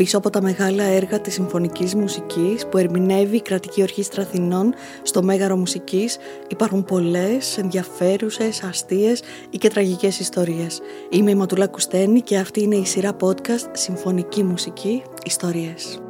Πίσω 0.00 0.18
από 0.18 0.30
τα 0.30 0.42
μεγάλα 0.42 0.82
έργα 0.82 1.20
της 1.20 1.34
συμφωνικής 1.34 1.94
μουσικής 1.94 2.66
που 2.66 2.78
ερμηνεύει 2.78 3.36
η 3.36 3.40
Κρατική 3.40 3.82
Ορχήστρα 3.82 4.22
Αθηνών 4.22 4.74
στο 5.02 5.22
Μέγαρο 5.22 5.56
Μουσικής 5.56 6.18
υπάρχουν 6.48 6.84
πολλές 6.84 7.58
ενδιαφέρουσες, 7.58 8.62
αστείες 8.62 9.22
ή 9.50 9.58
και 9.58 9.68
τραγικές 9.68 10.20
ιστορίες. 10.20 10.80
Είμαι 11.10 11.30
η 11.30 11.34
Ματουλά 11.34 11.66
Κουστένη 11.66 12.20
και 12.20 12.38
αυτή 12.38 12.62
είναι 12.62 12.76
η 12.76 12.84
σειρά 12.84 13.16
podcast 13.20 13.68
Συμφωνική 13.72 14.42
Μουσική 14.42 15.02
Ιστορίες. 15.24 16.09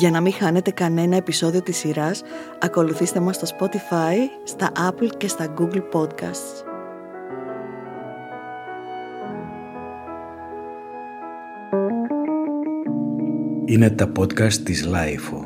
Για 0.00 0.10
να 0.10 0.20
μην 0.20 0.32
χάνετε 0.32 0.70
κανένα 0.70 1.16
επεισόδιο 1.16 1.62
της 1.62 1.76
σειράς, 1.76 2.22
ακολουθήστε 2.60 3.20
μας 3.20 3.36
στο 3.36 3.46
Spotify, 3.58 4.16
στα 4.44 4.72
Apple 4.88 5.08
και 5.16 5.28
στα 5.28 5.54
Google 5.58 5.82
Podcasts. 5.92 6.64
Είναι 13.64 13.90
τα 13.90 14.12
podcast 14.18 14.52
της 14.52 14.88
Lifeo. 14.88 15.44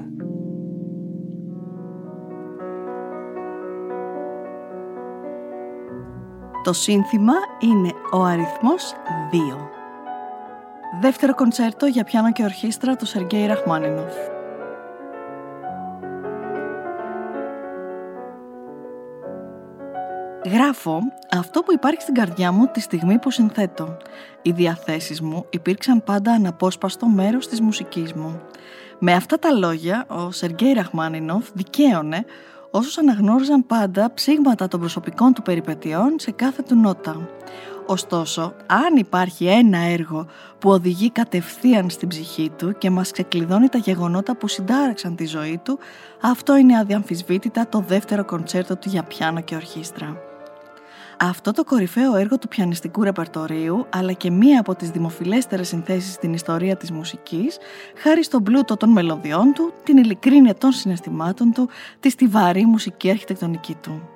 Το 6.63 6.73
σύνθημα 6.73 7.33
είναι 7.59 7.93
ο 8.13 8.23
αριθμός 8.23 8.93
2. 9.33 9.69
Δεύτερο 11.01 11.35
κοντσέρτο 11.35 11.87
για 11.87 12.05
πιάνο 12.05 12.33
και 12.33 12.43
ορχήστρα 12.43 12.97
του 12.97 13.07
Σεργκέι 13.07 13.47
Ραχμάνινοφ. 13.47 14.34
Γράφω 20.55 20.99
αυτό 21.31 21.63
που 21.63 21.73
υπάρχει 21.73 22.03
στην 22.03 22.15
καρδιά 22.15 22.53
μου 22.53 22.67
τη 22.67 22.81
στιγμή 22.81 23.19
που 23.19 23.31
συνθέτω. 23.31 23.97
Οι 24.43 24.51
διαθέσεις 24.51 25.21
μου 25.21 25.47
υπήρξαν 25.51 26.05
πάντα 26.05 26.33
αναπόσπαστο 26.33 27.07
μέρος 27.07 27.49
της 27.49 27.61
μουσικής 27.61 28.13
μου. 28.13 28.41
Με 28.99 29.13
αυτά 29.13 29.39
τα 29.39 29.53
λόγια, 29.53 30.05
ο 30.09 30.31
Σεργκέι 30.31 30.73
Ραχμάνινοφ 30.73 31.49
δικαίωνε 31.55 32.25
όσους 32.71 32.99
αναγνώριζαν 32.99 33.67
πάντα 33.67 34.15
ψήγματα 34.15 34.69
των 34.69 34.81
προσωπικών 34.81 35.33
του 35.33 35.43
περιπετειών 35.43 36.15
σε 36.19 36.31
κάθε 36.31 36.63
του 36.63 36.75
νότα. 36.75 37.29
Ωστόσο, 37.87 38.55
αν 38.67 38.97
υπάρχει 38.97 39.47
ένα 39.47 39.79
έργο 39.79 40.27
που 40.59 40.71
οδηγεί 40.71 41.11
κατευθείαν 41.11 41.91
στην 41.91 42.09
ψυχή 42.09 42.51
του 42.57 42.79
και 42.79 42.91
μας 42.91 43.11
ξεκλειδώνει 43.11 43.69
τα 43.69 43.79
γεγονότα 43.79 44.37
που 44.37 44.49
συντάραξαν 44.49 45.17
τη 45.17 45.27
ζωή 45.27 45.61
του, 45.65 45.79
αυτό 46.21 46.57
είναι 46.57 46.79
αδιαμφισβήτητα 46.79 47.69
το 47.69 47.85
δεύτερο 47.87 48.25
κοντσέρτο 48.25 48.77
του 48.77 48.89
για 48.89 49.03
πιάνο 49.03 49.41
και 49.41 49.55
ορχήστρα. 49.55 50.33
Αυτό 51.29 51.53
το 51.53 51.65
κορυφαίο 51.65 52.17
έργο 52.17 52.39
του 52.39 52.49
πιανιστικού 52.49 53.03
ρεπερτορίου, 53.03 53.87
αλλά 53.91 54.13
και 54.13 54.31
μία 54.31 54.61
από 54.61 54.75
τις 54.75 54.91
δημοφιλέστερες 54.91 55.69
συνθέσεις 55.69 56.13
στην 56.13 56.33
ιστορία 56.33 56.77
της 56.77 56.91
μουσικής, 56.91 57.59
χάρη 57.97 58.25
στον 58.25 58.43
πλούτο 58.43 58.77
των 58.77 58.91
μελωδιών 58.91 59.53
του, 59.53 59.73
την 59.85 59.97
ειλικρίνεια 59.97 60.55
των 60.55 60.73
συναισθημάτων 60.73 61.53
του, 61.53 61.69
τη 62.01 62.11
στιβαρή 62.11 62.65
μουσική 62.65 63.11
αρχιτεκτονική 63.11 63.77
του. 63.83 64.09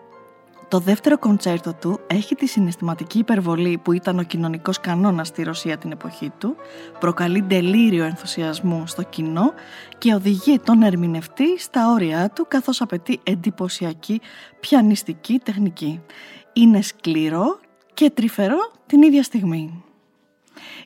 Το 0.68 0.78
δεύτερο 0.78 1.18
κοντσέρτο 1.18 1.74
του 1.74 2.00
έχει 2.06 2.34
τη 2.34 2.46
συναισθηματική 2.46 3.18
υπερβολή 3.18 3.80
που 3.82 3.92
ήταν 3.92 4.18
ο 4.18 4.22
κοινωνικός 4.22 4.80
κανόνας 4.80 5.28
στη 5.28 5.42
Ρωσία 5.42 5.76
την 5.76 5.90
εποχή 5.92 6.32
του, 6.38 6.56
προκαλεί 7.00 7.42
τελείριο 7.42 8.04
ενθουσιασμού 8.04 8.86
στο 8.86 9.02
κοινό 9.02 9.52
και 9.98 10.14
οδηγεί 10.14 10.58
τον 10.58 10.82
ερμηνευτή 10.82 11.58
στα 11.58 11.92
όρια 11.92 12.30
του 12.34 12.46
καθώς 12.48 12.80
απαιτεί 12.80 13.20
εντυπωσιακή 13.22 14.20
πιανιστική 14.60 15.40
τεχνική 15.44 16.00
είναι 16.60 16.82
σκληρό 16.82 17.58
και 17.94 18.10
τρυφερό 18.10 18.72
την 18.86 19.02
ίδια 19.02 19.22
στιγμή. 19.22 19.82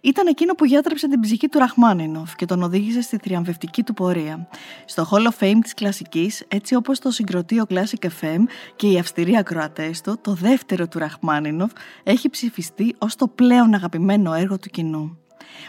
Ήταν 0.01 0.27
εκείνο 0.27 0.55
που 0.55 0.65
γιάτρεψε 0.65 1.09
την 1.09 1.21
ψυχή 1.21 1.49
του 1.49 1.59
Ραχμάνινοφ 1.59 2.35
και 2.35 2.45
τον 2.45 2.63
οδήγησε 2.63 3.01
στη 3.01 3.17
θριαμβευτική 3.17 3.83
του 3.83 3.95
πορεία. 3.95 4.49
Στο 4.85 5.09
Hall 5.11 5.27
of 5.27 5.45
Fame 5.45 5.59
της 5.63 5.75
κλασικής, 5.75 6.45
έτσι 6.49 6.75
όπως 6.75 6.99
το 6.99 7.11
συγκροτεί 7.11 7.61
ο 7.61 7.65
Classic 7.69 8.07
FM 8.21 8.43
και 8.77 8.87
οι 8.87 8.99
αυστηροί 8.99 9.37
ακροατές 9.37 10.01
του, 10.01 10.19
το 10.21 10.35
δεύτερο 10.35 10.89
του 10.89 10.99
Ραχμάνινοφ 10.99 11.73
έχει 12.03 12.31
ψηφιστεί 12.31 12.95
ως 12.99 13.17
το 13.17 13.29
πλέον 13.29 13.75
αγαπημένο 13.75 14.33
έργο 14.33 14.59
του 14.59 14.69
κοινού. 14.69 15.22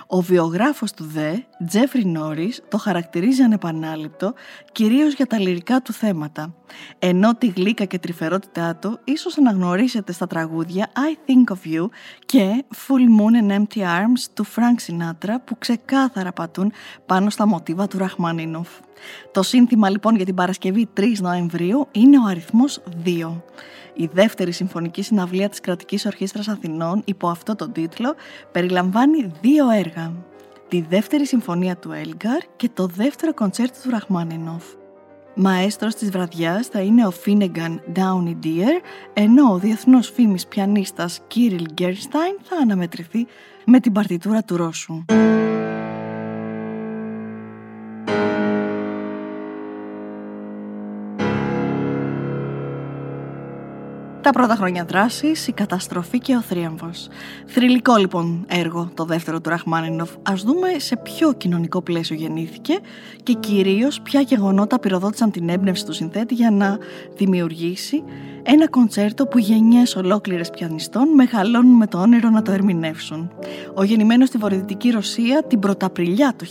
Ο 0.07 0.21
βιογράφος 0.21 0.91
του 0.91 1.03
ΔΕ, 1.03 1.33
Τζέφρι 1.67 2.05
Νόρις, 2.05 2.61
το 2.69 2.77
χαρακτηρίζει 2.77 3.41
ανεπανάληπτο 3.41 4.33
κυρίως 4.71 5.13
για 5.13 5.27
τα 5.27 5.39
λυρικά 5.39 5.81
του 5.81 5.93
θέματα. 5.93 6.53
Ενώ 6.99 7.35
τη 7.35 7.47
γλύκα 7.47 7.85
και 7.85 7.99
τρυφερότητά 7.99 8.75
του 8.75 8.99
ίσως 9.03 9.37
αναγνωρίσετε 9.37 10.11
στα 10.11 10.27
τραγούδια 10.27 10.91
I 10.95 11.29
Think 11.29 11.53
of 11.53 11.75
You 11.75 11.85
και 12.25 12.63
Full 12.87 13.19
Moon 13.19 13.49
and 13.49 13.57
Empty 13.57 13.81
Arms 13.81 14.23
του 14.33 14.45
Frank 14.45 14.91
Sinatra 14.91 15.35
που 15.45 15.57
ξεκάθαρα 15.57 16.31
πατούν 16.31 16.71
πάνω 17.05 17.29
στα 17.29 17.47
μοτίβα 17.47 17.87
του 17.87 17.97
Ραχμάνινοφ. 17.97 18.67
Το 19.31 19.43
σύνθημα 19.43 19.89
λοιπόν 19.89 20.15
για 20.15 20.25
την 20.25 20.35
Παρασκευή 20.35 20.89
3 20.97 21.03
Νοεμβρίου 21.19 21.87
είναι 21.91 22.19
ο 22.19 22.23
αριθμός 22.27 22.81
2. 23.05 23.41
Η 23.93 24.09
δεύτερη 24.13 24.51
συμφωνική 24.51 25.01
συναυλία 25.01 25.49
της 25.49 25.59
Κρατικής 25.59 26.05
Ορχήστρας 26.05 26.47
Αθηνών 26.47 27.01
υπό 27.05 27.27
αυτό 27.27 27.55
τον 27.55 27.71
τίτλο 27.71 28.15
περιλαμβάνει 28.51 29.31
δύο 29.41 29.69
έργα. 29.69 30.13
Τη 30.67 30.81
δεύτερη 30.81 31.25
συμφωνία 31.25 31.77
του 31.77 31.91
Έλγκαρ 31.91 32.39
και 32.55 32.69
το 32.73 32.85
δεύτερο 32.85 33.33
κοντσέρτο 33.33 33.79
του 33.83 33.89
Ραχμάνινοφ. 33.89 34.63
Μαέστρος 35.35 35.95
της 35.95 36.09
βραδιάς 36.09 36.67
θα 36.67 36.79
είναι 36.79 37.05
ο 37.05 37.11
Φίνεγκαν 37.11 37.81
Downie 37.95 38.45
Dear, 38.45 38.81
ενώ 39.13 39.51
ο 39.51 39.57
διεθνούς 39.57 40.11
φήμης 40.11 40.47
πιανίστας 40.47 41.19
Κίριλ 41.27 41.65
Γκερστάιν 41.73 42.35
θα 42.41 42.55
αναμετρηθεί 42.61 43.27
με 43.65 43.79
την 43.79 43.91
παρτιτούρα 43.91 44.43
του 44.43 44.57
Ρώσου. 44.57 45.05
Τα 54.23 54.31
πρώτα 54.31 54.55
χρόνια 54.55 54.85
δράσης, 54.85 55.47
η 55.47 55.51
καταστροφή 55.51 56.19
και 56.19 56.35
ο 56.35 56.41
θρίαμβος. 56.41 57.07
Θρηλυκό 57.45 57.95
λοιπόν 57.95 58.45
έργο 58.47 58.91
το 58.93 59.05
δεύτερο 59.05 59.41
του 59.41 59.49
Ραχμάνινοφ. 59.49 60.11
Α 60.11 60.33
δούμε 60.35 60.67
σε 60.77 60.95
ποιο 60.95 61.33
κοινωνικό 61.33 61.81
πλαίσιο 61.81 62.15
γεννήθηκε 62.15 62.79
και 63.23 63.33
κυρίως 63.33 64.01
ποια 64.01 64.21
γεγονότα 64.21 64.79
πυροδότησαν 64.79 65.31
την 65.31 65.49
έμπνευση 65.49 65.85
του 65.85 65.93
συνθέτη 65.93 66.33
για 66.33 66.51
να 66.51 66.77
δημιουργήσει 67.15 68.03
ένα 68.43 68.69
κοντσέρτο 68.69 69.25
που 69.25 69.37
γενιές 69.37 69.95
ολόκληρες 69.95 70.49
πιανιστών 70.49 71.07
μεγαλώνουν 71.07 71.75
με 71.75 71.87
το 71.87 71.97
όνειρο 71.97 72.29
να 72.29 72.41
το 72.41 72.51
ερμηνεύσουν. 72.51 73.31
Ο 73.73 73.83
γεννημένος 73.83 74.27
στη 74.27 74.37
βορειοδυτική 74.37 74.89
Ρωσία 74.89 75.43
την 75.47 75.59
πρωταπριλιά 75.59 76.33
του 76.37 76.45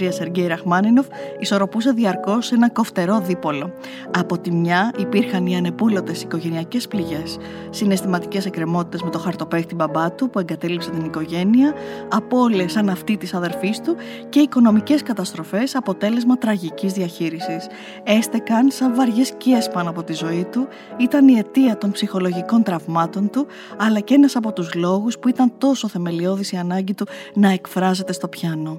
1873 0.00 0.08
Σεργέη 0.08 0.46
Ραχμάνινοφ 0.46 1.06
ισορροπούσε 1.38 1.90
διαρκώς 1.90 2.52
ένα 2.52 2.70
κοφτερό 2.70 3.20
δίπολο. 3.20 3.72
Από 4.10 4.38
τη 4.38 4.50
μια 4.50 4.92
υπήρχαν 4.98 5.46
οι 5.46 5.56
ανεπούλωτες 5.56 6.22
οικογενειακές 6.44 6.88
πληγές, 6.88 7.38
συναισθηματικές 7.70 8.46
εκκρεμότητες 8.46 9.02
με 9.02 9.10
το 9.10 9.18
χαρτοπέχτη 9.18 9.74
μπαμπά 9.74 10.12
του 10.12 10.30
που 10.30 10.38
εγκατέλειψε 10.38 10.90
την 10.90 11.04
οικογένεια, 11.04 11.72
απώλειες 12.08 12.72
σαν 12.72 12.88
αυτή 12.88 13.16
της 13.16 13.34
αδερφής 13.34 13.80
του 13.80 13.96
και 14.28 14.40
οικονομικές 14.40 15.02
καταστροφές 15.02 15.74
αποτέλεσμα 15.74 16.38
τραγικής 16.38 16.92
διαχείρισης. 16.92 17.66
Έστεκαν 18.04 18.70
σαν 18.70 18.94
βαριές 18.94 19.26
σκιές 19.26 19.68
πάνω 19.68 19.90
από 19.90 20.02
τη 20.02 20.12
ζωή 20.12 20.46
του 20.52 20.68
ήταν 20.96 21.28
η 21.28 21.38
αιτία 21.38 21.78
των 21.78 21.90
ψυχολογικών 21.90 22.62
τραυμάτων 22.62 23.30
του, 23.30 23.46
αλλά 23.78 24.00
και 24.00 24.14
ένας 24.14 24.36
από 24.36 24.52
τους 24.52 24.74
λόγους 24.74 25.18
που 25.18 25.28
ήταν 25.28 25.52
τόσο 25.58 25.88
θεμελιώδης 25.88 26.52
η 26.52 26.56
ανάγκη 26.56 26.94
του 26.94 27.06
να 27.34 27.48
εκφράζεται 27.48 28.12
στο 28.12 28.28
πιάνο. 28.28 28.78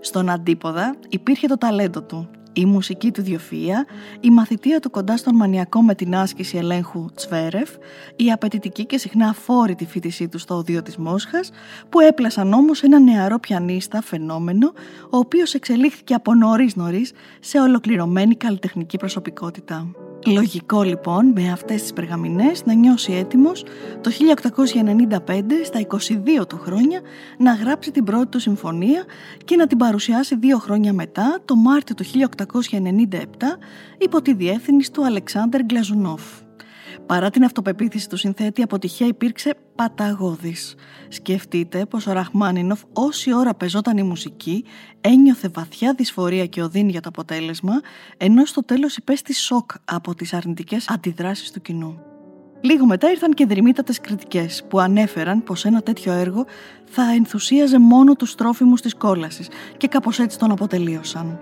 Στον 0.00 0.30
αντίποδα 0.30 0.94
υπήρχε 1.08 1.46
το 1.46 1.58
ταλέντο 1.58 2.02
του, 2.02 2.28
η 2.58 2.64
μουσική 2.64 3.10
του 3.10 3.22
διοφία, 3.22 3.86
η 4.20 4.30
μαθητεία 4.30 4.80
του 4.80 4.90
κοντά 4.90 5.16
στον 5.16 5.36
μανιακό 5.36 5.82
με 5.82 5.94
την 5.94 6.16
άσκηση 6.16 6.56
ελέγχου 6.56 7.06
Τσβέρεφ, 7.14 7.70
η 8.16 8.32
απαιτητική 8.32 8.86
και 8.86 8.98
συχνά 8.98 9.28
αφόρητη 9.28 9.86
φίτησή 9.86 10.28
του 10.28 10.38
στο 10.38 10.54
οδείο 10.54 10.82
της 10.82 10.96
Μόσχας, 10.96 11.50
που 11.88 12.00
έπλασαν 12.00 12.52
όμως 12.52 12.82
ένα 12.82 12.98
νεαρό 12.98 13.38
πιανίστα 13.38 14.02
φαινόμενο, 14.02 14.72
ο 15.10 15.16
οποίος 15.16 15.54
εξελίχθηκε 15.54 16.14
από 16.14 16.34
νωρίς 16.34 16.76
νωρίς 16.76 17.12
σε 17.40 17.60
ολοκληρωμένη 17.60 18.34
καλλιτεχνική 18.34 18.96
προσωπικότητα. 18.96 20.07
Λογικό 20.32 20.82
λοιπόν 20.82 21.26
με 21.26 21.52
αυτές 21.52 21.82
τις 21.82 21.92
περγαμηνές 21.92 22.64
να 22.64 22.72
νιώσει 22.72 23.12
έτοιμος 23.12 23.64
το 24.00 24.10
1895 24.10 25.42
στα 25.64 25.86
22 26.40 26.48
του 26.48 26.58
χρόνια 26.58 27.00
να 27.38 27.54
γράψει 27.54 27.90
την 27.90 28.04
πρώτη 28.04 28.26
του 28.26 28.38
συμφωνία 28.38 29.04
και 29.44 29.56
να 29.56 29.66
την 29.66 29.78
παρουσιάσει 29.78 30.36
δύο 30.36 30.58
χρόνια 30.58 30.92
μετά 30.92 31.38
το 31.44 31.56
Μάρτιο 31.56 31.94
του 31.94 32.04
1897 32.04 33.16
υπό 33.98 34.22
τη 34.22 34.34
διεύθυνση 34.34 34.92
του 34.92 35.04
Αλεξάνδρ 35.04 35.62
Γκλαζουνόφ. 35.62 36.22
Παρά 37.08 37.30
την 37.30 37.44
αυτοπεποίθηση 37.44 38.08
του 38.08 38.16
συνθέτη, 38.16 38.60
η 38.60 38.62
αποτυχία 38.62 39.06
υπήρξε 39.06 39.54
παταγώδης. 39.74 40.74
Σκεφτείτε 41.08 41.86
πως 41.86 42.06
ο 42.06 42.12
Ραχμάνινοφ 42.12 42.80
όση 42.92 43.34
ώρα 43.34 43.54
πεζόταν 43.54 43.96
η 43.96 44.02
μουσική 44.02 44.64
ένιωθε 45.00 45.48
βαθιά 45.54 45.94
δυσφορία 45.94 46.46
και 46.46 46.62
οδύνη 46.62 46.90
για 46.90 47.00
το 47.00 47.08
αποτέλεσμα, 47.08 47.80
ενώ 48.16 48.44
στο 48.44 48.64
τέλος 48.64 48.96
υπέστη 48.96 49.34
σοκ 49.34 49.70
από 49.84 50.14
τις 50.14 50.34
αρνητικές 50.34 50.88
αντιδράσεις 50.88 51.50
του 51.50 51.60
κοινού. 51.60 51.98
Λίγο 52.60 52.86
μετά 52.86 53.10
ήρθαν 53.10 53.34
και 53.34 53.46
δρυμύτατες 53.46 54.00
κριτικές 54.00 54.64
που 54.68 54.80
ανέφεραν 54.80 55.42
πως 55.42 55.64
ένα 55.64 55.82
τέτοιο 55.82 56.12
έργο 56.12 56.46
θα 56.84 57.02
ενθουσίαζε 57.02 57.78
μόνο 57.78 58.14
τους 58.14 58.34
τρόφιμους 58.34 58.80
της 58.80 58.94
κόλασης 58.94 59.48
και 59.76 59.88
κάπως 59.88 60.18
έτσι 60.18 60.38
τον 60.38 60.50
αποτελείωσαν. 60.50 61.40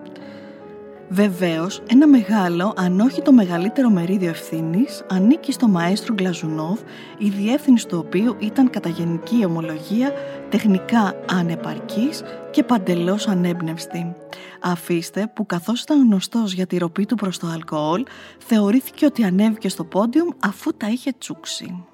Βεβαίως, 1.09 1.83
ένα 1.89 2.07
μεγάλο, 2.07 2.73
αν 2.77 3.01
όχι 3.01 3.23
το 3.23 3.33
μεγαλύτερο 3.33 3.91
μερίδιο 3.91 4.29
ευθύνης, 4.29 5.05
ανήκει 5.09 5.53
στο 5.53 5.69
μαέστρο 5.69 6.15
Γκλαζουνόβ, 6.15 6.81
η 7.19 7.29
διεύθυνση 7.29 7.87
του 7.87 8.03
οποίου 8.07 8.37
ήταν 8.39 8.71
κατά 8.71 8.89
γενική 8.89 9.45
ομολογία 9.45 10.13
τεχνικά 10.49 11.15
ανεπαρκής 11.31 12.23
και 12.51 12.65
παντελώς 12.65 13.29
ανέμπνευστη. 13.29 14.15
Αφήστε 14.61 15.33
που 15.35 15.47
καθώς 15.47 15.83
ήταν 15.83 16.03
γνωστός 16.03 16.53
για 16.53 16.67
τη 16.67 16.79
ροπή 16.79 17.07
του 17.07 17.15
προς 17.15 17.39
το 17.39 17.47
αλκοόλ, 17.47 18.05
θεωρήθηκε 18.39 19.07
ότι 19.07 19.25
ανέβηκε 19.25 19.69
στο 19.69 19.85
πόντιουμ 19.85 20.29
αφού 20.41 20.71
τα 20.77 20.89
είχε 20.89 21.13
τσούξει. 21.19 21.85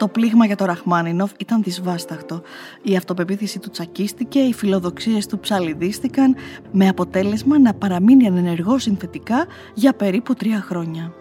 Το 0.00 0.08
πλήγμα 0.08 0.46
για 0.46 0.56
το 0.56 0.64
Ραχμάνινοφ 0.64 1.30
ήταν 1.38 1.62
δυσβάσταχτο. 1.62 2.42
Η 2.82 2.96
αυτοπεποίθηση 2.96 3.58
του 3.58 3.70
τσακίστηκε, 3.70 4.38
οι 4.38 4.52
φιλοδοξίες 4.52 5.26
του 5.26 5.38
ψαλιδίστηκαν, 5.38 6.36
με 6.72 6.88
αποτέλεσμα 6.88 7.58
να 7.58 7.74
παραμείνει 7.74 8.26
ανενεργό 8.26 8.78
συνθετικά 8.78 9.46
για 9.74 9.92
περίπου 9.92 10.34
τρία 10.34 10.60
χρόνια. 10.60 11.12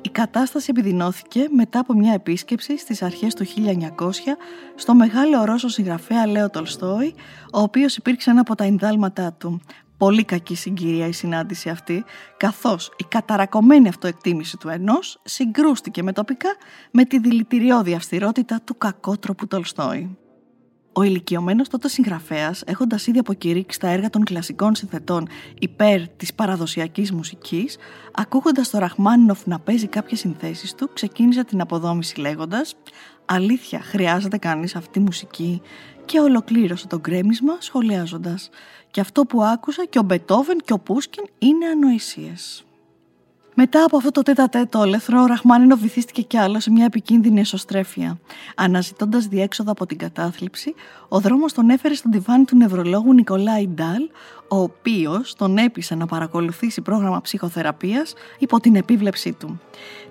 Η 0.00 0.08
κατάσταση 0.08 0.66
επιδεινώθηκε 0.70 1.46
μετά 1.56 1.78
από 1.78 1.94
μια 1.94 2.12
επίσκεψη 2.12 2.78
στις 2.78 3.02
αρχές 3.02 3.34
του 3.34 3.44
1900 3.44 4.36
στο 4.74 4.94
μεγάλο 4.94 5.44
Ρώσο 5.44 5.68
συγγραφέα 5.68 6.26
Λέο 6.26 6.50
Τολστόη, 6.50 7.14
ο 7.52 7.60
οποίος 7.60 7.96
υπήρξε 7.96 8.30
ένα 8.30 8.40
από 8.40 8.54
τα 8.54 8.64
ενδάλματά 8.64 9.32
του. 9.32 9.60
Πολύ 10.00 10.24
κακή 10.24 10.54
συγκυρία 10.54 11.06
η 11.06 11.12
συνάντηση 11.12 11.68
αυτή, 11.68 12.04
καθώς 12.36 12.92
η 12.96 13.04
καταρακωμένη 13.08 13.88
αυτοεκτίμηση 13.88 14.56
του 14.56 14.68
ενός 14.68 15.20
συγκρούστηκε 15.24 16.02
με 16.02 16.12
τοπικά 16.12 16.48
με 16.90 17.04
τη 17.04 17.18
δηλητηριώδη 17.18 17.94
αυστηρότητα 17.94 18.60
του 18.64 18.78
κακότροπου 18.78 19.46
Τολστόη. 19.46 20.18
Ο 20.92 21.02
ηλικιωμένος 21.02 21.68
τότε 21.68 21.88
συγγραφέας, 21.88 22.62
έχοντας 22.66 23.06
ήδη 23.06 23.18
αποκηρύξει 23.18 23.78
τα 23.78 23.88
έργα 23.88 24.10
των 24.10 24.24
κλασικών 24.24 24.74
συνθετών 24.74 25.28
υπέρ 25.58 26.08
της 26.08 26.34
παραδοσιακής 26.34 27.12
μουσικής, 27.12 27.76
ακούγοντας 28.12 28.70
το 28.70 28.78
Ραχμάνινοφ 28.78 29.46
να 29.46 29.58
παίζει 29.58 29.86
κάποιες 29.86 30.20
συνθέσεις 30.20 30.74
του, 30.74 30.90
ξεκίνησε 30.92 31.44
την 31.44 31.60
αποδόμηση 31.60 32.20
λέγοντας: 32.20 32.74
Αλήθεια, 33.24 33.80
χρειάζεται 33.80 34.38
κανείς 34.38 34.76
αυτή 34.76 34.90
τη 34.90 35.00
μουσική. 35.00 35.62
Και 36.04 36.20
ολοκλήρωσε 36.20 36.86
το 36.86 36.98
γκρέμισμα 36.98 37.56
σχολιάζοντας: 37.58 38.50
Και 38.90 39.00
αυτό 39.00 39.22
που 39.24 39.42
άκουσα 39.42 39.84
και 39.84 39.98
ο 39.98 40.02
Μπετόβεν 40.02 40.58
και 40.64 40.72
ο 40.72 40.78
Πούσκιν 40.78 41.24
είναι 41.38 41.66
ανοησίες. 41.66 42.64
Μετά 43.62 43.84
από 43.84 43.96
αυτό 43.96 44.10
το 44.10 44.22
τέτα 44.22 44.48
τέτο 44.48 44.78
όλεθρο, 44.78 45.22
ο 45.22 45.26
Ραχμάνινο 45.26 45.76
βυθίστηκε 45.76 46.22
κι 46.22 46.36
άλλο 46.36 46.60
σε 46.60 46.70
μια 46.70 46.84
επικίνδυνη 46.84 47.40
εσωστρέφεια. 47.40 48.18
Αναζητώντας 48.54 49.26
διέξοδο 49.26 49.70
από 49.70 49.86
την 49.86 49.98
κατάθλιψη, 49.98 50.74
ο 51.08 51.20
δρόμος 51.20 51.52
τον 51.52 51.70
έφερε 51.70 51.94
στον 51.94 52.10
τιβάνι 52.10 52.44
του 52.44 52.56
νευρολόγου 52.56 53.14
Νικολάη 53.14 53.68
Ντάλ, 53.68 54.02
ο 54.48 54.56
οποίος 54.56 55.34
τον 55.34 55.58
έπεισε 55.58 55.94
να 55.94 56.06
παρακολουθήσει 56.06 56.80
πρόγραμμα 56.80 57.20
ψυχοθεραπείας 57.20 58.12
υπό 58.38 58.60
την 58.60 58.76
επίβλεψή 58.76 59.32
του 59.32 59.60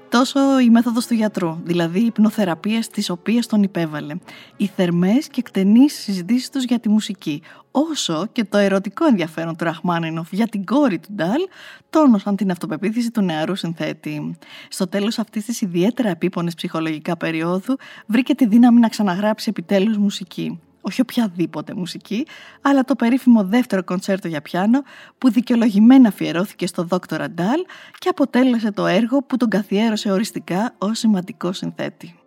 τόσο 0.10 0.60
η 0.60 0.70
μέθοδος 0.70 1.08
του 1.08 1.14
γιατρού, 1.14 1.58
δηλαδή 1.64 2.00
οι 2.00 2.06
υπνοθεραπείες 2.06 2.88
τις 2.88 3.10
οποίες 3.10 3.48
τον 3.48 3.64
υπέβαλε, 3.64 4.16
οι 4.58 4.68
θερμές 4.76 5.28
και 5.28 5.40
εκτενείς 5.40 5.94
συζητήσεις 5.94 6.50
τους 6.50 6.64
για 6.64 6.80
τη 6.80 6.90
μουσική, 6.90 7.42
όσο 7.72 8.28
και 8.32 8.44
το 8.44 8.58
ερωτικό 8.58 9.06
ενδιαφέρον 9.06 9.56
του 9.56 9.64
Ραχμάνινοφ 9.64 10.32
για 10.32 10.48
την 10.48 10.66
κόρη 10.66 11.00
του 11.00 11.14
Ντάλ 11.14 11.42
τόνωσαν 11.90 12.36
την 12.36 12.52
αυτοπεποίθηση 12.52 13.12
του 13.12 13.22
νεαρού 13.22 13.56
συνθέτη. 13.56 14.38
Στο 14.70 14.88
τέλος 14.88 15.20
αυτής 15.20 15.46
της 15.46 15.62
ιδιαίτερα 15.62 16.10
επίπονης 16.10 16.56
ψυχολογικά 16.56 17.18
περίοδου 17.18 17.76
βρήκε 18.06 18.36
τη 18.36 18.48
δύναμη 18.48 18.80
να 18.80 18.90
ξαναγράψει 18.90 19.50
επιτέλους 19.50 19.98
μουσική 19.98 20.60
όχι 20.82 21.02
οποιαδήποτε 21.02 21.74
μουσική, 21.74 22.26
αλλά 22.62 22.84
το 22.84 22.96
περίφημο 22.96 23.44
δεύτερο 23.44 23.84
κονσέρτο 23.84 24.28
για 24.28 24.42
πιάνο 24.42 24.84
που 25.18 25.32
δικαιολογημένα 25.32 26.08
αφιερώθηκε 26.08 26.68
στο 26.68 26.84
δόκτωρα 26.84 27.30
Ντάλ 27.30 27.66
και 27.98 28.10
αποτέλεσε 28.10 28.72
το 28.72 28.86
έργο 28.86 29.24
που 29.24 29.38
τον 29.38 29.50
καθιέρωσε 29.50 30.12
οριστικά 30.12 30.76
ως 30.78 30.98
σημαντικό 31.00 31.54
συνθέτη. 31.54 32.20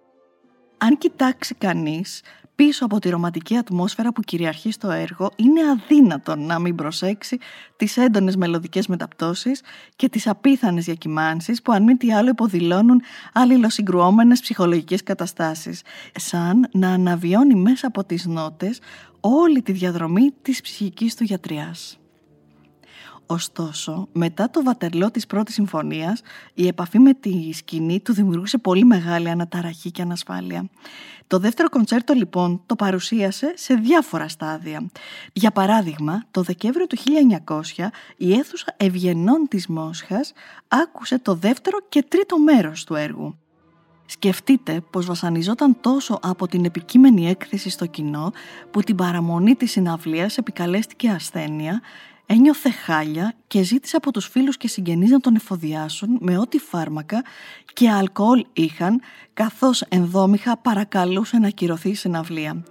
Αν 0.84 0.99
κοιτάξει 0.99 1.55
κανείς 1.55 2.20
πίσω 2.55 2.84
από 2.84 2.99
τη 2.99 3.08
ρομαντική 3.08 3.56
ατμόσφαιρα 3.56 4.12
που 4.12 4.20
κυριαρχεί 4.20 4.70
στο 4.70 4.90
έργο 4.90 5.31
είναι 5.37 5.61
αδύνατο 5.70 6.37
να 6.37 6.58
μην 6.58 6.75
προσέξει 6.75 7.38
τις 7.76 7.96
έντονες 7.96 8.37
μελωδικές 8.37 8.87
μεταπτώσεις 8.87 9.61
και 9.96 10.08
τις 10.08 10.26
απίθανες 10.26 10.84
διακυμάνσεις 10.84 11.62
που 11.62 11.73
αν 11.73 11.82
μη 11.82 11.96
τι 11.96 12.12
άλλο 12.12 12.29
υποδηλώνουν 12.29 13.02
αλληλοσυγκρουόμενες 13.32 14.40
ψυχολογικές 14.40 15.02
καταστάσεις 15.02 15.82
σαν 16.14 16.69
να 16.73 16.88
αναβιώνει 16.88 17.55
μέσα 17.55 17.87
από 17.87 18.05
τις 18.05 18.26
νότες 18.26 18.81
όλη 19.20 19.62
τη 19.62 19.73
διαδρομή 19.73 20.31
της 20.43 20.61
ψυχικής 20.61 21.14
του 21.14 21.25
γιατριάς. 21.25 22.01
Ωστόσο, 23.32 24.08
μετά 24.12 24.50
το 24.50 24.62
βατερλό 24.62 25.11
της 25.11 25.26
πρώτης 25.26 25.55
συμφωνίας, 25.55 26.23
η 26.55 26.67
επαφή 26.67 26.99
με 26.99 27.14
τη 27.14 27.52
σκηνή 27.52 28.00
του 28.00 28.12
δημιουργούσε 28.12 28.58
πολύ 28.58 28.84
μεγάλη 28.84 29.29
αναταραχή 29.29 29.90
και 29.90 30.02
ανασφάλεια. 30.02 30.69
Το 31.26 31.38
δεύτερο 31.38 31.69
κοντσέρτο 31.69 32.12
λοιπόν 32.12 32.62
το 32.67 32.76
παρουσίασε 32.76 33.52
σε 33.56 33.75
διάφορα 33.75 34.29
στάδια. 34.29 34.90
Για 35.32 35.50
παράδειγμα, 35.50 36.25
το 36.31 36.43
Δεκέμβριο 36.43 36.87
του 36.87 36.96
1900 37.46 37.61
η 38.17 38.32
αίθουσα 38.32 38.75
Ευγενών 38.76 39.49
της 39.49 39.67
Μόσχας 39.67 40.32
άκουσε 40.68 41.18
το 41.18 41.35
δεύτερο 41.35 41.78
και 41.88 42.04
τρίτο 42.09 42.38
μέρος 42.38 42.85
του 42.85 42.95
έργου. 42.95 43.37
Σκεφτείτε 44.07 44.80
πως 44.90 45.07
βασανιζόταν 45.07 45.80
τόσο 45.80 46.18
από 46.23 46.49
την 46.49 46.64
επικείμενη 46.64 47.28
έκθεση 47.28 47.71
στο 47.71 47.87
κοινό 47.87 48.33
που 48.71 48.83
την 48.83 48.97
παραμονή 48.97 49.54
της 49.54 49.71
συναυλίας 49.71 50.37
επικαλέστηκε 50.37 51.09
ασθένεια 51.09 51.80
Ένιωθε 52.26 52.71
χάλια 52.71 53.35
και 53.47 53.62
ζήτησε 53.62 53.97
από 53.97 54.12
τους 54.12 54.26
φίλους 54.26 54.57
και 54.57 54.69
συγγενείς 54.69 55.11
να 55.11 55.21
τον 55.21 55.35
εφοδιάσουν 55.35 56.19
με 56.21 56.38
ό,τι 56.38 56.59
φάρμακα 56.59 57.23
και 57.73 57.91
αλκοόλ 57.91 58.45
είχαν, 58.52 59.00
καθώς 59.33 59.81
ενδόμηχα 59.88 60.57
παρακαλούσε 60.57 61.38
να 61.38 61.49
κυρωθεί 61.49 61.88
η 61.88 61.95
συναυλία. 61.95 62.62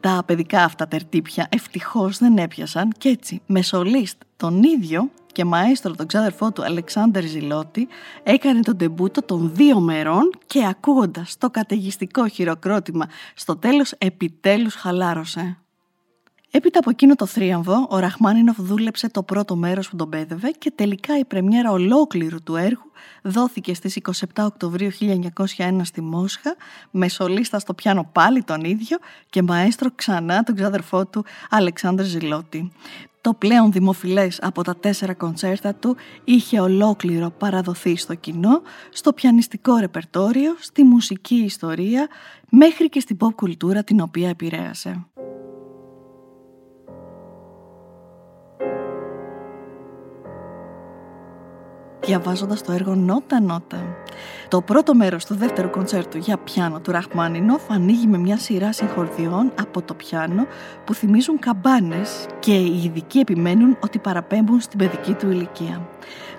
Τα 0.00 0.22
παιδικά 0.26 0.64
αυτά 0.64 0.88
τερτύπια 0.88 1.46
ευτυχώς 1.50 2.18
δεν 2.18 2.36
έπιασαν 2.36 2.92
και 2.98 3.08
έτσι 3.08 3.42
με 3.46 3.62
σολίστ 3.62 4.22
τον 4.36 4.62
ίδιο 4.62 5.10
και 5.36 5.44
μαέστρο 5.44 5.94
τον 5.94 6.06
ξάδερφό 6.06 6.52
του 6.52 6.64
Αλεξάνδρ 6.64 7.24
Ζηλώτη 7.24 7.88
έκανε 8.22 8.60
τον 8.60 8.76
τεμπούτο 8.76 9.22
των 9.22 9.50
δύο 9.54 9.80
μερών 9.80 10.30
και 10.46 10.66
ακούγοντας 10.66 11.36
το 11.38 11.50
καταιγιστικό 11.50 12.28
χειροκρότημα 12.28 13.08
στο 13.34 13.56
τέλος 13.56 13.92
επιτέλους 13.98 14.74
χαλάρωσε. 14.74 15.65
Έπειτα 16.50 16.78
από 16.78 16.90
εκείνο 16.90 17.14
το 17.14 17.26
θρίαμβο, 17.26 17.86
ο 17.90 17.98
Ραχμάνινοφ 17.98 18.56
δούλεψε 18.60 19.08
το 19.10 19.22
πρώτο 19.22 19.56
μέρος 19.56 19.88
που 19.88 19.96
τον 19.96 20.08
πέδευε 20.08 20.50
και 20.50 20.72
τελικά 20.74 21.18
η 21.18 21.24
πρεμιέρα 21.24 21.70
ολόκληρου 21.70 22.42
του 22.42 22.56
έργου 22.56 22.90
δόθηκε 23.22 23.74
στις 23.74 23.98
27 24.02 24.12
Οκτωβρίου 24.36 24.90
1901 25.56 25.80
στη 25.82 26.00
Μόσχα 26.00 26.56
με 26.90 27.08
σολίστα 27.08 27.58
στο 27.58 27.74
πιάνο 27.74 28.08
πάλι 28.12 28.42
τον 28.42 28.64
ίδιο 28.64 28.98
και 29.30 29.42
μαέστρο 29.42 29.90
ξανά 29.94 30.42
τον 30.42 30.54
ξαδερφό 30.54 31.06
του 31.06 31.24
Αλεξάνδρ 31.50 32.04
Ζηλώτη. 32.04 32.72
Το 33.20 33.34
πλέον 33.34 33.72
δημοφιλές 33.72 34.38
από 34.42 34.62
τα 34.62 34.76
τέσσερα 34.76 35.14
κονσέρτα 35.14 35.74
του 35.74 35.96
είχε 36.24 36.60
ολόκληρο 36.60 37.30
παραδοθεί 37.30 37.96
στο 37.96 38.14
κοινό, 38.14 38.62
στο 38.90 39.12
πιανιστικό 39.12 39.76
ρεπερτόριο, 39.76 40.56
στη 40.60 40.84
μουσική 40.84 41.34
ιστορία, 41.34 42.08
μέχρι 42.50 42.88
και 42.88 43.00
στην 43.00 43.16
pop 43.20 43.34
κουλτούρα 43.34 43.84
την 43.84 44.00
οποία 44.00 44.28
επηρέασε. 44.28 45.06
Διαβάζοντας 52.06 52.62
το 52.62 52.72
έργο 52.72 52.94
Νότα 52.94 53.40
Νότα. 53.40 53.96
Το 54.48 54.60
πρώτο 54.60 54.94
μέρος 54.94 55.24
του 55.24 55.34
δεύτερου 55.34 55.70
κοντσέρτου 55.70 56.18
για 56.18 56.36
πιάνο 56.36 56.80
του 56.80 56.90
Ραχμάνινοφ 56.90 57.70
ανοίγει 57.70 58.06
με 58.06 58.18
μια 58.18 58.38
σειρά 58.38 58.72
συγχορδιών 58.72 59.52
από 59.60 59.82
το 59.82 59.94
πιάνο 59.94 60.46
που 60.84 60.94
θυμίζουν 60.94 61.38
καμπάνες 61.38 62.26
και 62.38 62.54
οι 62.54 62.82
ειδικοί 62.84 63.18
επιμένουν 63.18 63.76
ότι 63.80 63.98
παραπέμπουν 63.98 64.60
στην 64.60 64.78
παιδική 64.78 65.12
του 65.12 65.30
ηλικία. 65.30 65.88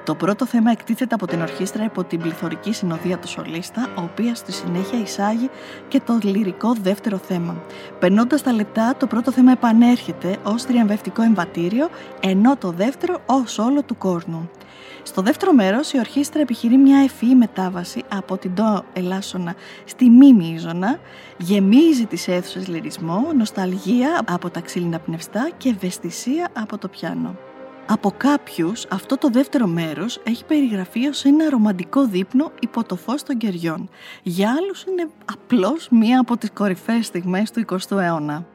Το 0.04 0.16
πρώτο 0.16 0.46
θέμα 0.46 0.72
εκτίθεται 0.72 1.16
από 1.16 1.28
την 1.28 1.42
ορχήστρα 1.42 1.84
υπό 1.84 2.04
την 2.04 2.20
πληθωρική 2.20 2.74
συνοδεία 2.74 3.18
του 3.18 3.28
σολίστα, 3.28 3.90
ο 3.98 4.02
οποία 4.02 4.36
στη 4.36 4.52
συνέχεια 4.52 5.00
εισάγει 5.00 5.50
και 5.88 6.00
το 6.00 6.20
λυρικό 6.22 6.76
δεύτερο 6.82 7.18
θέμα. 7.18 7.64
Περνώντας 8.00 8.42
τα 8.42 8.52
λεπτά, 8.54 8.96
το 8.98 9.08
πρώτο 9.08 9.32
θέμα 9.32 9.52
επανέρχεται 9.52 10.38
ως 10.44 10.66
τριαμβευτικό 10.66 11.22
εμβατήριο, 11.22 11.90
ενώ 12.20 12.58
το 12.58 12.72
δεύτερο 12.72 13.22
ως 13.26 13.58
όλο 13.58 13.84
του 13.84 13.98
κόρνου. 13.98 14.50
Στο 15.04 15.22
δεύτερο 15.22 15.54
μέρο, 15.58 15.80
η 15.94 16.00
ορχήστρα 16.00 16.42
επιχειρεί 16.42 16.78
μια 16.78 17.00
ευφυή 17.00 17.34
μετάβαση 17.38 18.04
από 18.10 18.38
την 18.38 18.54
το 18.56 18.86
ελάσσονα 18.94 19.56
στη 19.86 20.10
μη 20.10 20.34
μίζωνα, 20.34 21.00
γεμίζει 21.38 22.06
τις 22.06 22.28
αίθουσες 22.28 22.68
λυρισμό, 22.68 23.32
νοσταλγία 23.38 24.22
από 24.28 24.50
τα 24.50 24.60
ξύλινα 24.60 25.00
πνευστά 25.00 25.50
και 25.58 25.70
ευαισθησία 25.70 26.48
από 26.54 26.78
το 26.78 26.88
πιάνο. 26.88 27.36
Από 27.88 28.14
κάποιους 28.18 28.86
αυτό 28.90 29.18
το 29.18 29.30
δεύτερο 29.30 29.68
μέρος 29.68 30.20
έχει 30.24 30.46
περιγραφεί 30.46 31.08
ως 31.08 31.26
ένα 31.26 31.50
ρομαντικό 31.50 32.06
δείπνο 32.06 32.52
υπό 32.62 32.84
το 32.84 32.96
φως 32.96 33.24
των 33.24 33.38
κεριών. 33.38 33.90
Για 34.24 34.56
άλλους 34.58 34.84
είναι 34.84 35.08
απλώς 35.26 35.88
μία 35.90 36.20
από 36.20 36.38
τις 36.38 36.52
κορυφαίες 36.54 37.06
στιγμές 37.06 37.52
του 37.52 37.60
20ου 37.60 37.98
αιώνα. 37.98 38.46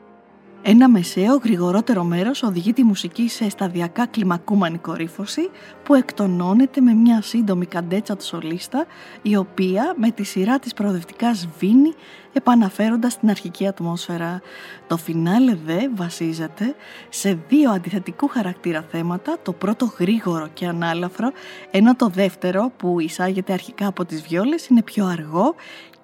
Ένα 0.64 0.88
μεσαίο 0.88 1.37
γρηγορότερο 1.37 2.04
μέρος 2.04 2.42
οδηγεί 2.42 2.73
τη 2.73 2.85
μουσική 2.85 3.28
σε 3.28 3.49
σταδιακά 3.50 4.07
κλιμακούμενη 4.07 4.78
κορύφωση 4.78 5.50
που 5.83 5.95
εκτονώνεται 5.95 6.81
με 6.81 6.92
μια 6.92 7.23
σύντομη 7.23 7.66
καντέτσα 7.66 8.16
του 8.16 8.25
σολίστα 8.25 8.87
η 9.23 9.37
οποία 9.37 9.95
με 9.97 10.11
τη 10.11 10.23
σειρά 10.23 10.59
της 10.59 10.75
προοδευτικά 10.75 11.35
σβήνει 11.35 11.92
επαναφέροντας 12.33 13.19
την 13.19 13.31
αρχική 13.31 13.66
ατμόσφαιρα. 13.66 14.40
Το 14.87 14.97
φινάλε 14.97 15.54
δε 15.64 15.88
βασίζεται 15.95 16.75
σε 17.09 17.38
δύο 17.49 17.71
αντιθετικού 17.71 18.28
χαρακτήρα 18.28 18.87
θέματα, 18.90 19.37
το 19.42 19.52
πρώτο 19.52 19.95
γρήγορο 19.99 20.49
και 20.52 20.66
ανάλαφρο, 20.66 21.33
ενώ 21.71 21.97
το 21.97 22.09
δεύτερο 22.09 22.73
που 22.76 23.00
εισάγεται 23.00 23.52
αρχικά 23.52 23.87
από 23.87 24.04
τις 24.04 24.23
βιόλες 24.23 24.66
είναι 24.66 24.83
πιο 24.83 25.07
αργό 25.07 25.54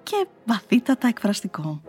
και 0.03 0.27
βαθύτατα 0.45 1.07
εκφραστικό. 1.07 1.81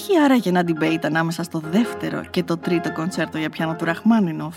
Αντέχει 0.00 0.18
άραγε 0.18 0.48
ένα 0.48 0.64
debate 0.66 1.02
ανάμεσα 1.02 1.42
στο 1.42 1.62
δεύτερο 1.70 2.24
και 2.30 2.42
το 2.42 2.56
τρίτο 2.56 2.92
κονσέρτο 2.92 3.38
για 3.38 3.50
πιάνο 3.50 3.74
του 3.74 3.84
Ραχμάνινοφ. 3.84 4.56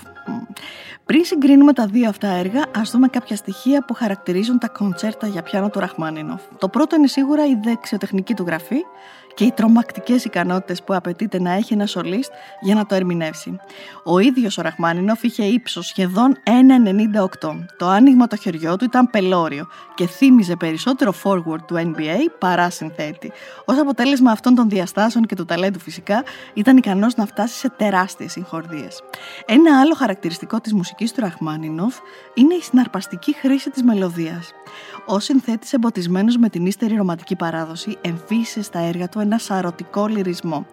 Πριν 1.05 1.25
συγκρίνουμε 1.25 1.73
τα 1.73 1.85
δύο 1.85 2.09
αυτά 2.09 2.27
έργα, 2.27 2.65
ας 2.75 2.91
δούμε 2.91 3.07
κάποια 3.07 3.35
στοιχεία 3.35 3.85
που 3.85 3.93
χαρακτηρίζουν 3.93 4.59
τα 4.59 4.67
κονσέρτα 4.67 5.27
για 5.27 5.41
πιάνο 5.41 5.69
του 5.69 5.79
Ραχμάνινοφ. 5.79 6.41
Το 6.57 6.69
πρώτο 6.69 6.95
είναι 6.95 7.07
σίγουρα 7.07 7.45
η 7.45 7.55
δεξιοτεχνική 7.63 8.33
του 8.33 8.43
γραφή 8.43 8.77
και 9.33 9.43
οι 9.43 9.51
τρομακτικές 9.51 10.25
ικανότητες 10.25 10.83
που 10.83 10.93
απαιτείται 10.93 11.39
να 11.39 11.51
έχει 11.51 11.73
ένας 11.73 11.85
σολίστ 11.85 12.31
για 12.61 12.75
να 12.75 12.85
το 12.85 12.95
ερμηνεύσει. 12.95 13.59
Ο 14.03 14.19
ίδιος 14.19 14.57
ο 14.57 14.61
Ραχμάνινοφ 14.61 15.23
είχε 15.23 15.43
ύψος 15.43 15.87
σχεδόν 15.87 16.37
1,98. 17.41 17.65
Το 17.77 17.87
άνοιγμα 17.87 18.27
των 18.27 18.35
χεριών 18.35 18.75
του 18.75 18.83
ήταν 18.83 19.09
πελώριο 19.09 19.67
και 19.95 20.07
θύμιζε 20.07 20.55
περισσότερο 20.55 21.13
forward 21.23 21.61
του 21.67 21.93
NBA 21.95 22.19
παρά 22.39 22.69
συνθέτη. 22.69 23.31
Ω 23.65 23.73
αποτέλεσμα 23.81 24.31
αυτών 24.31 24.55
των 24.55 24.69
διαστάσεων 24.69 25.25
και 25.25 25.35
του 25.35 25.45
ταλέντου 25.45 25.79
φυσικά 25.79 26.23
ήταν 26.53 26.77
ικανός 26.77 27.15
να 27.15 27.25
φτάσει 27.25 27.57
σε 27.57 27.69
τεράστιες 27.69 28.31
συγχορδίες. 28.31 29.03
Ένα 29.45 29.79
άλλο 29.79 29.93
χαρακτηριστικό 29.93 30.59
της 30.59 30.73
μουσικής 30.73 30.92
του 30.95 31.19
Ραχμάνινοφ 31.19 31.95
είναι 32.33 32.53
η 32.53 32.61
συναρπαστική 32.61 33.33
χρήση 33.33 33.69
της 33.69 33.83
μελωδίας. 33.83 34.51
Ω 35.05 35.19
συνθέτης 35.19 35.73
εμποτισμένος 35.73 36.37
με 36.37 36.49
την 36.49 36.65
ύστερη 36.65 36.95
ρομαντική 36.95 37.35
παράδοση, 37.35 37.97
εμφύσε 38.01 38.61
στα 38.61 38.79
έργα 38.79 39.09
του 39.09 39.19
ένα 39.19 39.37
σαρωτικό 39.37 40.07
λυρισμό. 40.07 40.65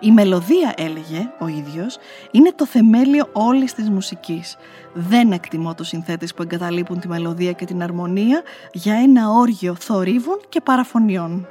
Η 0.00 0.12
μελωδία, 0.12 0.74
έλεγε 0.76 1.30
ο 1.38 1.46
ίδιος, 1.46 1.98
είναι 2.30 2.52
το 2.52 2.66
θεμέλιο 2.66 3.28
όλης 3.32 3.72
της 3.72 3.90
μουσικής. 3.90 4.56
Δεν 4.92 5.32
εκτιμώ 5.32 5.74
τους 5.74 5.88
συνθέτες 5.88 6.34
που 6.34 6.42
εγκαταλείπουν 6.42 7.00
τη 7.00 7.08
μελωδία 7.08 7.52
και 7.52 7.64
την 7.64 7.82
αρμονία 7.82 8.42
για 8.72 8.94
ένα 8.94 9.30
όργιο 9.30 9.74
θορύβων 9.74 10.40
και 10.48 10.60
παραφωνιών. 10.60 11.48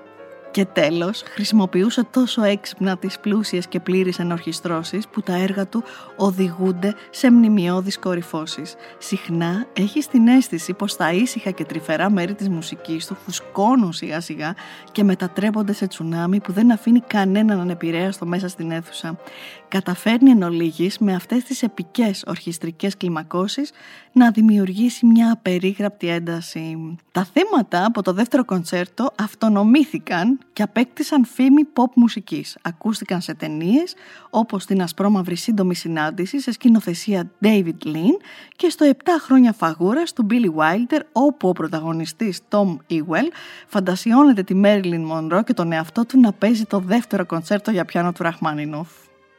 Και 0.54 0.66
τέλος, 0.66 1.24
χρησιμοποιούσε 1.34 2.04
τόσο 2.04 2.44
έξυπνα 2.44 2.98
τις 2.98 3.20
πλούσιες 3.20 3.68
και 3.68 3.80
πλήρεις 3.80 4.20
ενορχιστρώσεις 4.20 5.08
που 5.08 5.22
τα 5.22 5.36
έργα 5.36 5.68
του 5.68 5.84
οδηγούνται 6.16 6.96
σε 7.10 7.32
μνημειώδεις 7.32 8.00
κορυφώσεις. 8.00 8.76
Συχνά 8.98 9.66
έχει 9.74 10.00
την 10.00 10.28
αίσθηση 10.28 10.74
πως 10.74 10.96
τα 10.96 11.12
ήσυχα 11.14 11.52
και 11.52 11.66
τρυφερά 11.66 12.10
μέρη 12.10 12.34
της 12.34 12.50
μουσικής 12.50 13.06
του 13.06 13.18
φουσκώνουν 13.26 13.94
σιγά 13.94 14.20
σιγά 14.20 14.56
και 14.92 15.04
μετατρέπονται 15.04 15.74
σε 15.74 15.88
τσουνάμι 15.88 16.40
που 16.40 16.52
δεν 16.52 16.72
αφήνει 16.72 17.00
κανέναν 17.00 17.60
ανεπηρέαστο 17.60 18.26
μέσα 18.26 18.48
στην 18.48 18.72
αίθουσα. 18.72 19.20
Καταφέρνει 19.68 20.30
εν 20.30 20.44
ολίγης 20.44 20.98
με 20.98 21.14
αυτές 21.14 21.44
τις 21.44 21.64
επικές 21.64 22.24
ορχιστρικές 22.28 22.98
κλιμακώσεις 22.98 23.72
να 24.12 24.32
δημιουργήσει 24.32 25.06
μια 25.06 25.32
απερίγραπτη 25.32 26.08
ένταση. 26.08 26.96
Τα 27.12 27.28
θέματα 27.34 27.86
από 27.86 28.02
το 28.02 28.14
δεύτερο 28.14 28.46
κοντσέρτο 28.46 29.12
αυτονομήθηκαν 29.18 30.40
και 30.54 30.64
απέκτησαν 30.64 31.26
φήμη 31.26 31.68
pop 31.74 31.92
μουσικής. 31.96 32.58
Ακούστηκαν 32.62 33.22
σε 33.22 33.34
ταινίες 33.34 33.96
όπως 34.30 34.66
την 34.66 34.82
ασπρόμαυρη 34.82 35.36
σύντομη 35.36 35.76
συνάντηση 35.76 36.40
σε 36.40 36.52
σκηνοθεσία 36.52 37.32
David 37.44 37.86
Lean 37.86 38.18
και 38.56 38.70
στο 38.70 38.90
7 38.90 38.94
χρόνια 39.20 39.54
φαγούρας 39.54 40.14
του 40.14 40.26
Billy 40.30 40.56
Wilder 40.56 41.00
όπου 41.12 41.50
ο 41.50 41.52
πρωταγωνιστής 41.52 42.42
Tom 42.50 42.78
Ewell 42.90 43.28
φαντασιώνεται 43.68 44.44
τη 44.44 44.62
Marilyn 44.64 45.12
Monroe 45.12 45.44
και 45.46 45.54
τον 45.54 45.72
εαυτό 45.72 46.06
του 46.06 46.20
να 46.20 46.32
παίζει 46.32 46.66
το 46.66 46.80
δεύτερο 46.80 47.26
κοντσέρτο 47.26 47.72
για 47.72 47.86
πιάνο 47.86 48.12
του 48.12 48.24
Ραχμάνινοφ. 48.24 48.90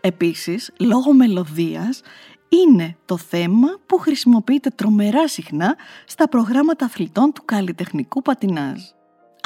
Επίσης, 0.00 0.72
λόγω 0.78 1.12
μελωδίας, 1.12 2.00
είναι 2.48 2.96
το 3.04 3.16
θέμα 3.16 3.68
που 3.86 3.98
χρησιμοποιείται 3.98 4.70
τρομερά 4.70 5.28
συχνά 5.28 5.76
στα 6.06 6.28
προγράμματα 6.28 6.84
αθλητών 6.84 7.32
του 7.32 7.42
καλλιτεχνικού 7.44 8.22
πατινάζ. 8.22 8.80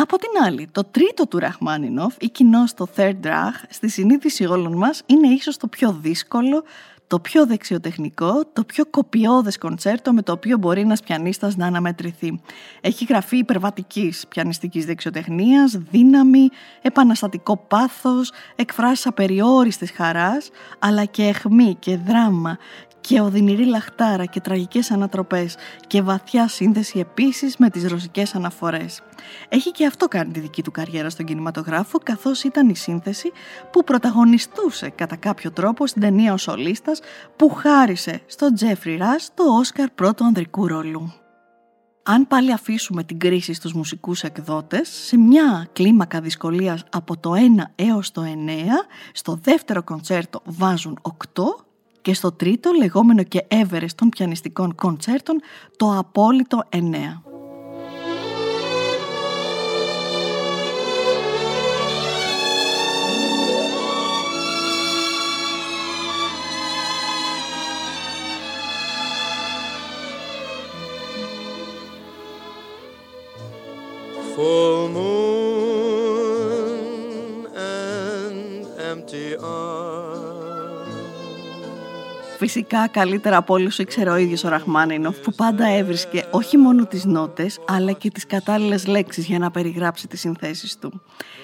Από 0.01 0.19
την 0.19 0.29
άλλη, 0.45 0.69
το 0.73 0.85
τρίτο 0.85 1.27
του 1.27 1.39
Ραχμάνινοφ, 1.39 2.15
ή 2.21 2.29
κοινό 2.29 2.67
στο 2.67 2.89
Third 2.97 3.21
Reich, 3.25 3.65
στη 3.69 3.89
συνείδηση 3.89 4.47
όλων 4.47 4.77
μας, 4.77 5.03
είναι 5.07 5.29
ίσως 5.29 5.57
το 5.57 5.67
πιο 5.67 5.99
δύσκολο, 6.01 6.65
το 7.07 7.19
πιο 7.19 7.47
δεξιοτεχνικό, 7.47 8.45
το 8.53 8.65
πιο 8.65 8.85
κοπιώδες 8.87 9.59
κοντσέρτο 9.59 10.13
με 10.13 10.23
το 10.23 10.33
οποίο 10.33 10.59
μπορεί 10.59 10.81
ένας 10.81 11.01
πιανίστας 11.01 11.57
να 11.57 11.67
αναμετρηθεί. 11.67 12.41
Έχει 12.81 13.05
γραφεί 13.05 13.37
υπερβατικής 13.37 14.25
πιανιστικής 14.29 14.85
δεξιοτεχνίας, 14.85 15.77
δύναμη, 15.91 16.49
επαναστατικό 16.83 17.57
πάθος, 17.57 18.33
εκφράσεις 18.57 19.07
απεριόριστης 19.07 19.91
χαράς, 19.91 20.51
αλλά 20.79 21.05
και 21.05 21.23
αιχμή 21.27 21.77
και 21.79 21.97
δράμα 21.97 22.59
και 23.09 23.21
οδυνηρή 23.21 23.65
λαχτάρα 23.65 24.25
και 24.25 24.41
τραγικές 24.41 24.91
ανατροπές 24.91 25.57
και 25.87 26.03
βαθιά 26.03 26.49
σύνδεση 26.49 26.99
επίσης 26.99 27.57
με 27.57 27.71
τις 27.71 27.89
ρωσικές 27.89 28.35
αναφορές. 28.35 29.03
Έχει 29.49 29.71
και 29.71 29.87
αυτό 29.87 30.09
κάνει 30.09 30.33
τη 30.33 30.41
δική 30.41 30.63
του 30.63 30.71
καριέρα 30.71 31.11
στον 31.11 31.27
κινηματογράφο 31.27 31.99
καθώς 31.99 32.43
ήταν 32.43 32.69
η 32.69 32.77
σύνθεση 32.77 33.33
που 33.73 33.85
πρωταγωνιστούσε 33.85 34.89
κατά 34.89 35.17
κάποιο 35.17 35.51
τρόπο 35.51 35.87
στην 35.87 36.03
ταινία 36.03 36.33
«Ο 36.33 36.37
Σολίστας» 36.37 37.01
που 37.37 37.49
χάρισε 37.49 38.23
στον 38.27 38.55
Τζέφρι 38.55 38.97
Ρας 38.97 39.31
το 39.35 39.45
Όσκαρ 39.59 39.91
πρώτου 39.91 40.25
ανδρικού 40.25 40.67
ρόλου. 40.67 41.13
Αν 42.03 42.27
πάλι 42.27 42.53
αφήσουμε 42.53 43.05
την 43.05 43.19
κρίση 43.19 43.53
στους 43.53 43.73
μουσικούς 43.73 44.23
εκδότες, 44.23 44.89
σε 44.89 45.17
μια 45.17 45.69
κλίμακα 45.73 46.21
δυσκολίας 46.21 46.85
από 46.91 47.17
το 47.17 47.33
1 47.35 47.39
έως 47.75 48.11
το 48.11 48.23
9, 48.23 48.27
στο 49.13 49.39
δεύτερο 49.43 49.83
κοντσέρτο 49.83 50.41
βάζουν 50.45 50.99
8 51.03 51.68
και 52.09 52.15
στο 52.15 52.33
τρίτο, 52.33 52.71
λεγόμενο 52.79 53.23
και 53.23 53.45
έβερες 53.49 53.95
των 53.95 54.09
πιανιστικών 54.09 54.75
κοντσέρτων, 54.75 55.41
το 55.77 55.99
απόλυτο 55.99 56.65
9. 56.71 56.79
Φυσικά 82.39 82.89
καλύτερα 82.89 83.37
από 83.37 83.55
όλους 83.55 83.79
ήξερε 83.79 84.11
ο 84.11 84.17
ίδιος 84.17 84.45
ο 84.45 84.49
Ραχμάνινοφ 84.49 85.17
που 85.19 85.33
πάντα 85.33 85.69
έβρισκε 85.69 86.25
όχι 86.31 86.57
μόνο 86.57 86.87
τις 86.87 87.05
νότες 87.05 87.59
αλλά 87.67 87.93
και 87.93 88.11
τις 88.11 88.27
κατάλληλες 88.27 88.87
λέξεις 88.87 89.27
για 89.27 89.39
να 89.39 89.51
περιγράψει 89.51 90.09
τις 90.09 90.21
συνθέσεις 90.21 90.79
του. 90.79 91.03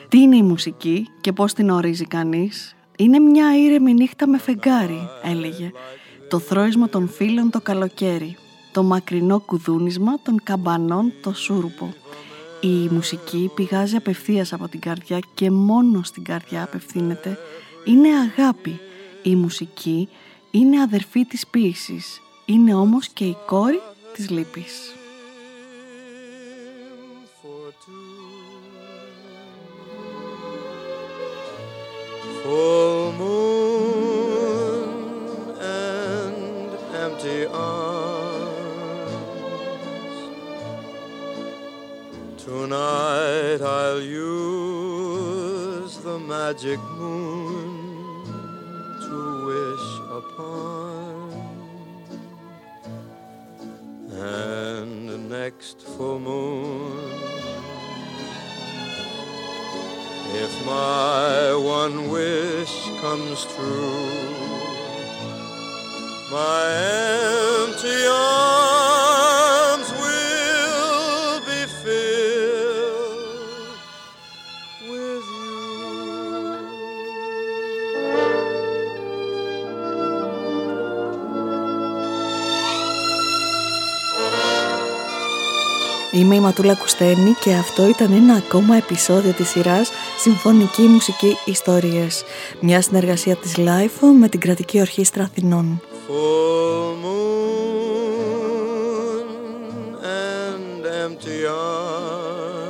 Τι 0.09 0.19
είναι 0.19 0.37
η 0.37 0.43
μουσική 0.43 1.07
και 1.21 1.33
πώς 1.33 1.53
την 1.53 1.71
ορίζει 1.71 2.07
κανείς; 2.07 2.77
Είναι 2.97 3.19
μια 3.19 3.59
ήρεμη 3.59 3.95
νύχτα 3.95 4.29
με 4.29 4.39
φεγγάρι, 4.39 5.09
έλεγε. 5.23 5.71
Το 6.29 6.39
θρόισμα 6.39 6.89
των 6.89 7.09
φίλων 7.09 7.51
το 7.51 7.61
καλοκαίρι. 7.61 8.37
Το 8.73 8.83
μακρινό 8.83 9.41
κουδούνισμα 9.41 10.13
των 10.23 10.41
καμπανών 10.43 11.13
το 11.23 11.33
σούρουπο. 11.33 11.95
Η 12.61 12.89
μουσική 12.91 13.51
πηγάζει 13.55 13.97
απευθείας 13.97 14.53
από 14.53 14.69
την 14.69 14.81
καρδιά 14.81 15.19
και 15.35 15.51
μόνο 15.51 16.03
στην 16.03 16.25
καρδιά 16.25 16.63
απευθύνεται. 16.63 17.39
Είναι 17.85 18.09
αγάπη. 18.09 18.81
Η 19.23 19.37
μουσική 19.37 20.09
είναι 20.55 20.81
αδερφή 20.81 21.25
της 21.25 21.47
ποίησης. 21.47 22.21
Είναι 22.45 22.75
όμως 22.75 23.09
και 23.09 23.25
η 23.25 23.37
κόρη 23.47 23.81
της 24.15 24.31
λύπης. 24.31 24.95
Full 32.47 33.05
moon 33.21 34.89
and 35.81 36.37
empty 37.05 37.41
arms. 37.73 38.57
Tonight 42.47 43.61
I'll 43.79 44.05
use 44.33 45.95
the 46.09 46.19
magic 46.35 46.81
moon 46.99 47.14
one 62.05 62.13
wish 62.13 62.89
comes 63.01 63.45
true, 63.45 64.09
my 66.31 66.65
empty 67.67 68.07
arms 68.07 68.54
Είμαι 86.35 86.43
η 86.43 86.47
Ματούλα 86.47 86.75
Κουστένη 86.75 87.33
και 87.41 87.55
αυτό 87.55 87.89
ήταν 87.89 88.13
ένα 88.13 88.35
ακόμα 88.35 88.77
επεισόδιο 88.77 89.33
της 89.33 89.49
σειράς 89.49 89.91
Συμφωνική 90.19 90.83
Μουσική 90.83 91.37
Ιστορίες, 91.45 92.25
μια 92.61 92.83
συνεργασία 92.83 93.37
της 93.37 93.55
LIFO 93.57 94.07
με 94.19 94.29
την 94.29 94.41
Κρατική 94.41 94.81
Ορχήστρα 94.81 95.23
Αθηνών. 95.23 95.81
full 96.09 96.97
moon 97.05 97.65
and 100.05 100.87
empty 101.05 101.41
arms. 101.47 102.65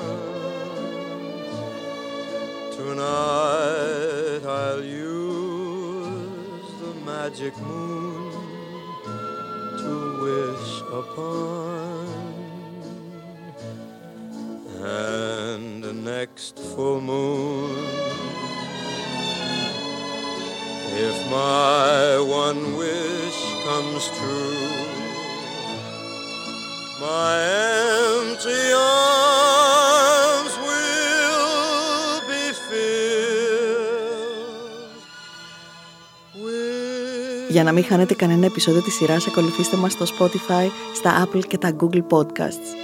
Tonight 2.76 4.42
I'll 4.62 4.85
use 5.14 6.68
the 6.83 6.92
magic 7.11 7.55
moon 7.68 8.33
to 9.83 9.92
wish 10.24 10.70
upon. 11.00 11.93
Next 16.05 16.55
full 16.73 17.01
moon 17.01 18.05
if 20.97 21.17
my 21.29 22.19
one 22.45 22.77
wish 22.77 23.38
comes 23.67 24.05
true, 24.19 24.87
my 27.01 27.35
empty 28.21 28.64
arms 28.73 30.55
will 30.69 32.21
be 32.31 32.45
filled 32.69 34.14
with 36.45 37.51
Για 37.51 37.64
να 37.64 37.73
μην 37.73 37.85
χάνετε 37.85 38.14
κανένα 38.14 38.47
επεισόδιο 38.47 38.83
της 38.83 38.95
σειράς, 38.95 39.27
ακολουθήστε 39.27 39.77
μας 39.77 39.93
στο 39.93 40.05
Spotify, 40.05 40.69
στα 40.95 41.27
Apple 41.27 41.47
και 41.47 41.59
τα 41.59 41.77
Google 41.81 42.03
Podcasts. 42.11 42.84